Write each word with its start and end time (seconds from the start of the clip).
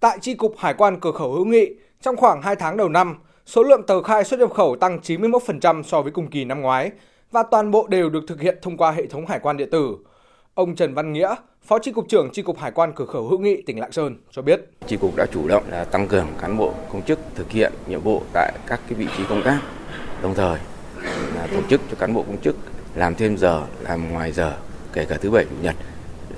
Tại 0.00 0.18
tri 0.20 0.34
cục 0.34 0.54
Hải 0.58 0.74
quan 0.74 1.00
cửa 1.00 1.12
khẩu 1.12 1.32
hữu 1.32 1.44
nghị, 1.44 1.70
trong 2.00 2.16
khoảng 2.16 2.42
2 2.42 2.56
tháng 2.56 2.76
đầu 2.76 2.88
năm, 2.88 3.18
số 3.46 3.62
lượng 3.62 3.82
tờ 3.86 4.02
khai 4.02 4.24
xuất 4.24 4.40
nhập 4.40 4.50
khẩu 4.54 4.76
tăng 4.76 4.98
91% 4.98 5.82
so 5.82 6.02
với 6.02 6.12
cùng 6.12 6.30
kỳ 6.30 6.44
năm 6.44 6.60
ngoái 6.60 6.90
và 7.32 7.42
toàn 7.42 7.70
bộ 7.70 7.86
đều 7.86 8.10
được 8.10 8.24
thực 8.28 8.40
hiện 8.40 8.58
thông 8.62 8.76
qua 8.76 8.90
hệ 8.90 9.06
thống 9.06 9.26
hải 9.26 9.38
quan 9.38 9.56
điện 9.56 9.70
tử. 9.70 9.96
Ông 10.54 10.74
Trần 10.74 10.94
Văn 10.94 11.12
Nghĩa, 11.12 11.34
Phó 11.62 11.78
tri 11.78 11.92
cục 11.92 12.08
trưởng 12.08 12.30
tri 12.32 12.42
cục 12.42 12.58
Hải 12.58 12.70
quan 12.70 12.92
cửa 12.96 13.06
khẩu 13.06 13.28
hữu 13.28 13.38
nghị 13.38 13.62
tỉnh 13.62 13.80
Lạng 13.80 13.92
Sơn 13.92 14.16
cho 14.30 14.42
biết. 14.42 14.60
tri 14.86 14.96
cục 14.96 15.16
đã 15.16 15.26
chủ 15.32 15.48
động 15.48 15.64
là 15.70 15.84
tăng 15.84 16.08
cường 16.08 16.26
cán 16.40 16.56
bộ 16.56 16.72
công 16.92 17.02
chức 17.02 17.18
thực 17.34 17.50
hiện 17.50 17.72
nhiệm 17.86 18.00
vụ 18.00 18.22
tại 18.32 18.52
các 18.66 18.80
cái 18.88 18.94
vị 18.94 19.06
trí 19.16 19.24
công 19.28 19.42
tác, 19.42 19.60
đồng 20.22 20.34
thời 20.34 20.58
là 21.34 21.46
tổ 21.52 21.60
chức 21.70 21.80
cho 21.90 21.96
cán 21.98 22.14
bộ 22.14 22.22
công 22.22 22.40
chức 22.40 22.56
làm 22.94 23.14
thêm 23.14 23.36
giờ, 23.36 23.66
làm 23.80 24.12
ngoài 24.12 24.32
giờ, 24.32 24.56
kể 24.92 25.04
cả 25.04 25.16
thứ 25.20 25.30
bảy 25.30 25.44
chủ 25.44 25.56
nhật 25.62 25.76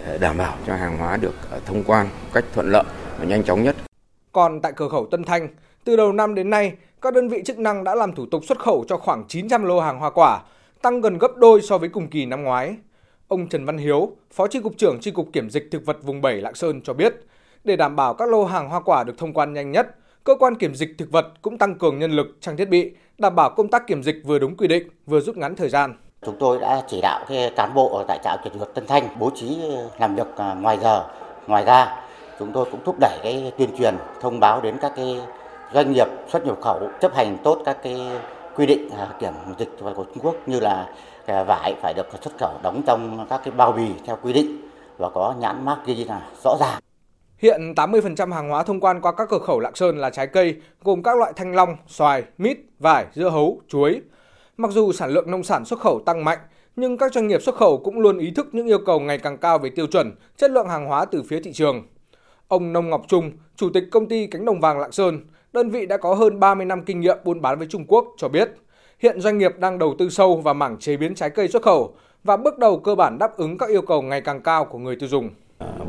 để 0.06 0.18
đảm 0.18 0.36
bảo 0.36 0.56
cho 0.66 0.76
hàng 0.76 0.98
hóa 0.98 1.16
được 1.16 1.34
ờ, 1.50 1.60
thông 1.66 1.84
quan 1.84 2.08
cách 2.34 2.44
thuận 2.54 2.70
lợi 2.70 2.84
và 3.20 3.26
nhanh 3.26 3.44
chóng 3.44 3.62
nhất. 3.62 3.76
Còn 4.32 4.60
tại 4.60 4.72
cửa 4.76 4.88
khẩu 4.88 5.06
Tân 5.06 5.24
Thanh, 5.24 5.48
từ 5.84 5.96
đầu 5.96 6.12
năm 6.12 6.34
đến 6.34 6.50
nay, 6.50 6.72
các 7.00 7.14
đơn 7.14 7.28
vị 7.28 7.42
chức 7.44 7.58
năng 7.58 7.84
đã 7.84 7.94
làm 7.94 8.14
thủ 8.14 8.26
tục 8.26 8.44
xuất 8.44 8.58
khẩu 8.58 8.84
cho 8.88 8.96
khoảng 8.96 9.24
900 9.28 9.64
lô 9.64 9.80
hàng 9.80 9.98
hoa 9.98 10.10
quả, 10.10 10.42
tăng 10.82 11.00
gần 11.00 11.18
gấp 11.18 11.36
đôi 11.36 11.62
so 11.62 11.78
với 11.78 11.88
cùng 11.88 12.08
kỳ 12.08 12.26
năm 12.26 12.42
ngoái. 12.42 12.76
Ông 13.28 13.48
Trần 13.48 13.64
Văn 13.64 13.78
Hiếu, 13.78 14.16
Phó 14.32 14.46
Chi 14.46 14.60
cục 14.60 14.72
trưởng 14.78 15.00
Chi 15.00 15.10
cục 15.10 15.28
Kiểm 15.32 15.50
dịch 15.50 15.68
thực 15.70 15.86
vật 15.86 15.96
vùng 16.02 16.20
7 16.20 16.36
Lạng 16.36 16.54
Sơn 16.54 16.80
cho 16.84 16.92
biết, 16.92 17.14
để 17.64 17.76
đảm 17.76 17.96
bảo 17.96 18.14
các 18.14 18.28
lô 18.28 18.44
hàng 18.44 18.68
hoa 18.68 18.80
quả 18.80 19.04
được 19.04 19.18
thông 19.18 19.32
quan 19.32 19.52
nhanh 19.52 19.72
nhất, 19.72 19.96
cơ 20.24 20.34
quan 20.34 20.54
kiểm 20.54 20.74
dịch 20.74 20.90
thực 20.98 21.10
vật 21.10 21.26
cũng 21.42 21.58
tăng 21.58 21.78
cường 21.78 21.98
nhân 21.98 22.10
lực, 22.10 22.26
trang 22.40 22.56
thiết 22.56 22.68
bị, 22.68 22.90
đảm 23.18 23.34
bảo 23.36 23.50
công 23.50 23.68
tác 23.68 23.86
kiểm 23.86 24.02
dịch 24.02 24.16
vừa 24.24 24.38
đúng 24.38 24.56
quy 24.56 24.68
định, 24.68 24.88
vừa 25.06 25.20
rút 25.20 25.36
ngắn 25.36 25.56
thời 25.56 25.68
gian. 25.68 25.94
Chúng 26.26 26.36
tôi 26.40 26.58
đã 26.60 26.82
chỉ 26.88 27.00
đạo 27.00 27.24
cái 27.28 27.52
cán 27.56 27.74
bộ 27.74 27.98
ở 27.98 28.04
tại 28.08 28.18
trạm 28.24 28.38
kiểm 28.44 28.52
dịch 28.58 28.74
Tân 28.74 28.86
Thanh 28.86 29.08
bố 29.18 29.30
trí 29.34 29.58
làm 29.98 30.16
việc 30.16 30.26
à, 30.36 30.54
ngoài 30.54 30.78
giờ. 30.82 31.04
Ngoài 31.46 31.64
ra, 31.64 32.09
chúng 32.40 32.52
tôi 32.52 32.66
cũng 32.70 32.80
thúc 32.84 32.96
đẩy 33.00 33.18
cái 33.22 33.52
tuyên 33.58 33.70
truyền 33.78 33.94
thông 34.20 34.40
báo 34.40 34.60
đến 34.60 34.76
các 34.80 34.92
cái 34.96 35.20
doanh 35.74 35.92
nghiệp 35.92 36.06
xuất 36.28 36.46
nhập 36.46 36.58
khẩu 36.62 36.88
chấp 37.00 37.14
hành 37.14 37.38
tốt 37.44 37.62
các 37.64 37.76
cái 37.82 38.00
quy 38.56 38.66
định 38.66 38.90
à, 38.90 39.08
kiểm 39.20 39.32
dịch 39.58 39.68
của 39.78 40.04
Trung 40.14 40.24
Quốc 40.24 40.34
như 40.46 40.60
là 40.60 40.88
à, 41.26 41.44
vải 41.44 41.74
phải 41.82 41.94
được 41.94 42.06
xuất 42.22 42.38
khẩu 42.38 42.52
đóng 42.62 42.82
trong 42.86 43.26
các 43.30 43.40
cái 43.44 43.52
bao 43.56 43.72
bì 43.72 43.86
theo 44.06 44.18
quy 44.22 44.32
định 44.32 44.70
và 44.98 45.10
có 45.14 45.34
nhãn 45.38 45.64
mác 45.64 45.76
ghi 45.86 46.04
là 46.04 46.22
rõ 46.44 46.56
ràng. 46.60 46.80
Hiện 47.38 47.72
80% 47.76 48.32
hàng 48.32 48.48
hóa 48.48 48.62
thông 48.62 48.80
quan 48.80 49.00
qua 49.00 49.12
các 49.12 49.28
cửa 49.30 49.38
khẩu 49.38 49.60
Lạng 49.60 49.74
Sơn 49.74 49.98
là 49.98 50.10
trái 50.10 50.26
cây, 50.26 50.56
gồm 50.82 51.02
các 51.02 51.18
loại 51.18 51.32
thanh 51.36 51.54
long, 51.54 51.76
xoài, 51.86 52.22
mít, 52.38 52.58
vải, 52.78 53.06
dưa 53.14 53.28
hấu, 53.28 53.60
chuối. 53.68 54.00
Mặc 54.56 54.70
dù 54.70 54.92
sản 54.92 55.10
lượng 55.10 55.30
nông 55.30 55.42
sản 55.42 55.64
xuất 55.64 55.80
khẩu 55.80 56.02
tăng 56.06 56.24
mạnh, 56.24 56.38
nhưng 56.76 56.98
các 56.98 57.12
doanh 57.12 57.28
nghiệp 57.28 57.42
xuất 57.42 57.54
khẩu 57.54 57.78
cũng 57.84 57.98
luôn 57.98 58.18
ý 58.18 58.30
thức 58.30 58.48
những 58.52 58.66
yêu 58.66 58.78
cầu 58.86 59.00
ngày 59.00 59.18
càng 59.18 59.38
cao 59.38 59.58
về 59.58 59.70
tiêu 59.70 59.86
chuẩn, 59.86 60.12
chất 60.36 60.50
lượng 60.50 60.68
hàng 60.68 60.86
hóa 60.86 61.04
từ 61.04 61.22
phía 61.28 61.40
thị 61.40 61.52
trường. 61.52 61.82
Ông 62.50 62.72
Nông 62.72 62.90
Ngọc 62.90 63.02
Trung, 63.08 63.30
Chủ 63.56 63.70
tịch 63.74 63.84
công 63.90 64.08
ty 64.08 64.26
Cánh 64.26 64.44
Đồng 64.44 64.60
Vàng 64.60 64.78
Lạng 64.78 64.92
Sơn, 64.92 65.20
đơn 65.52 65.70
vị 65.70 65.86
đã 65.86 65.96
có 65.96 66.14
hơn 66.14 66.40
30 66.40 66.66
năm 66.66 66.82
kinh 66.84 67.00
nghiệm 67.00 67.18
buôn 67.24 67.40
bán 67.40 67.58
với 67.58 67.66
Trung 67.70 67.84
Quốc 67.88 68.04
cho 68.16 68.28
biết, 68.28 68.50
hiện 68.98 69.20
doanh 69.20 69.38
nghiệp 69.38 69.52
đang 69.58 69.78
đầu 69.78 69.94
tư 69.98 70.08
sâu 70.08 70.36
vào 70.36 70.54
mảng 70.54 70.78
chế 70.78 70.96
biến 70.96 71.14
trái 71.14 71.30
cây 71.30 71.48
xuất 71.48 71.62
khẩu 71.62 71.94
và 72.24 72.36
bước 72.36 72.58
đầu 72.58 72.78
cơ 72.78 72.94
bản 72.94 73.18
đáp 73.18 73.36
ứng 73.36 73.58
các 73.58 73.68
yêu 73.68 73.82
cầu 73.82 74.02
ngày 74.02 74.20
càng 74.20 74.42
cao 74.42 74.64
của 74.64 74.78
người 74.78 74.96
tiêu 74.96 75.08
dùng. 75.08 75.30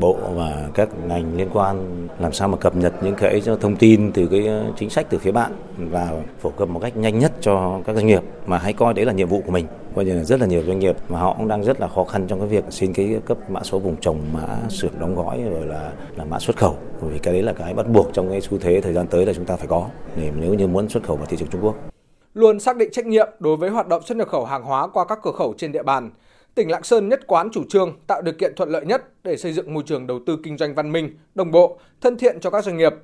Bộ 0.00 0.18
và 0.34 0.68
các 0.74 0.88
ngành 1.06 1.36
liên 1.36 1.48
quan 1.52 2.08
làm 2.18 2.32
sao 2.32 2.48
mà 2.48 2.56
cập 2.56 2.76
nhật 2.76 2.94
những 3.02 3.14
cái 3.14 3.42
thông 3.60 3.76
tin 3.76 4.12
từ 4.12 4.26
cái 4.26 4.46
ờ, 4.46 4.64
chính 4.76 4.90
sách 4.90 5.06
từ 5.10 5.18
phía 5.18 5.32
bạn 5.32 5.52
và 5.76 6.08
phổ 6.40 6.50
cập 6.50 6.68
một 6.68 6.80
cách 6.80 6.96
nhanh 6.96 7.18
nhất 7.18 7.32
cho 7.40 7.80
các 7.86 7.96
doanh 7.96 8.06
nghiệp 8.06 8.22
mà 8.46 8.58
hãy 8.58 8.72
coi 8.72 8.94
đấy 8.94 9.04
là 9.04 9.12
nhiệm 9.12 9.28
vụ 9.28 9.42
của 9.46 9.52
mình. 9.52 9.66
Coi 9.94 10.04
như 10.04 10.14
là 10.14 10.24
rất 10.24 10.40
là 10.40 10.46
nhiều 10.46 10.62
doanh 10.66 10.78
nghiệp 10.78 10.96
mà 11.08 11.18
họ 11.18 11.34
cũng 11.38 11.48
đang 11.48 11.64
rất 11.64 11.80
là 11.80 11.88
khó 11.88 12.04
khăn 12.04 12.26
trong 12.28 12.38
cái 12.38 12.48
việc 12.48 12.64
xin 12.70 12.92
cái 12.92 13.20
cấp 13.26 13.50
mã 13.50 13.62
số 13.62 13.78
vùng 13.78 13.96
trồng, 13.96 14.18
mã 14.32 14.58
xưởng 14.68 14.92
đóng 15.00 15.14
gói 15.14 15.42
rồi 15.50 15.66
là 15.66 15.92
là 16.16 16.24
mã 16.24 16.38
xuất 16.38 16.56
khẩu. 16.56 16.76
Bởi 17.00 17.10
vì 17.10 17.18
cái 17.18 17.34
đấy 17.34 17.42
là 17.42 17.52
cái 17.52 17.74
bắt 17.74 17.86
buộc 17.88 18.10
trong 18.12 18.30
cái 18.30 18.40
xu 18.40 18.58
thế 18.58 18.80
thời 18.80 18.92
gian 18.92 19.06
tới 19.06 19.26
là 19.26 19.32
chúng 19.32 19.44
ta 19.44 19.56
phải 19.56 19.66
có 19.66 19.88
để 20.16 20.30
nếu 20.40 20.54
như 20.54 20.66
muốn 20.66 20.88
xuất 20.88 21.02
khẩu 21.02 21.16
vào 21.16 21.26
thị 21.26 21.36
trường 21.36 21.48
Trung 21.48 21.64
Quốc 21.64 21.74
luôn 22.34 22.60
xác 22.60 22.76
định 22.76 22.88
trách 22.92 23.06
nhiệm 23.06 23.28
đối 23.38 23.56
với 23.56 23.70
hoạt 23.70 23.88
động 23.88 24.02
xuất 24.02 24.18
nhập 24.18 24.28
khẩu 24.28 24.44
hàng 24.44 24.62
hóa 24.62 24.88
qua 24.88 25.04
các 25.04 25.18
cửa 25.22 25.32
khẩu 25.32 25.54
trên 25.58 25.72
địa 25.72 25.82
bàn. 25.82 26.10
Tỉnh 26.54 26.70
Lạng 26.70 26.82
Sơn 26.82 27.08
nhất 27.08 27.20
quán 27.26 27.50
chủ 27.52 27.62
trương 27.68 27.96
tạo 28.06 28.22
điều 28.22 28.34
kiện 28.34 28.52
thuận 28.56 28.70
lợi 28.70 28.86
nhất 28.86 29.02
để 29.24 29.36
xây 29.36 29.52
dựng 29.52 29.74
môi 29.74 29.82
trường 29.86 30.06
đầu 30.06 30.20
tư 30.26 30.38
kinh 30.44 30.56
doanh 30.56 30.74
văn 30.74 30.92
minh, 30.92 31.16
đồng 31.34 31.50
bộ, 31.50 31.78
thân 32.00 32.18
thiện 32.18 32.40
cho 32.40 32.50
các 32.50 32.64
doanh 32.64 32.76
nghiệp. 32.76 32.94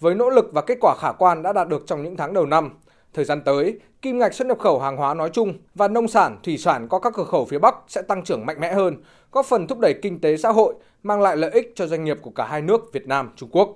Với 0.00 0.14
nỗ 0.14 0.30
lực 0.30 0.50
và 0.52 0.60
kết 0.60 0.78
quả 0.80 0.94
khả 0.98 1.12
quan 1.12 1.42
đã 1.42 1.52
đạt 1.52 1.68
được 1.68 1.82
trong 1.86 2.02
những 2.02 2.16
tháng 2.16 2.34
đầu 2.34 2.46
năm, 2.46 2.70
thời 3.14 3.24
gian 3.24 3.40
tới, 3.44 3.78
kim 4.02 4.18
ngạch 4.18 4.34
xuất 4.34 4.48
nhập 4.48 4.58
khẩu 4.58 4.78
hàng 4.80 4.96
hóa 4.96 5.14
nói 5.14 5.30
chung 5.32 5.54
và 5.74 5.88
nông 5.88 6.08
sản, 6.08 6.38
thủy 6.42 6.58
sản 6.58 6.88
qua 6.88 7.00
các 7.00 7.12
cửa 7.16 7.24
khẩu 7.24 7.44
phía 7.44 7.58
Bắc 7.58 7.74
sẽ 7.88 8.02
tăng 8.02 8.24
trưởng 8.24 8.46
mạnh 8.46 8.60
mẽ 8.60 8.72
hơn, 8.72 8.96
góp 9.32 9.46
phần 9.46 9.66
thúc 9.66 9.78
đẩy 9.78 9.94
kinh 10.02 10.20
tế 10.20 10.36
xã 10.36 10.48
hội, 10.52 10.74
mang 11.02 11.22
lại 11.22 11.36
lợi 11.36 11.50
ích 11.50 11.72
cho 11.74 11.86
doanh 11.86 12.04
nghiệp 12.04 12.18
của 12.22 12.30
cả 12.30 12.46
hai 12.46 12.62
nước 12.62 12.92
Việt 12.92 13.06
Nam, 13.06 13.30
Trung 13.36 13.48
Quốc. 13.52 13.68